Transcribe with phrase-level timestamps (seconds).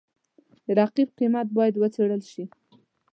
[0.65, 2.43] د رقیب قیمت باید وڅېړل شي.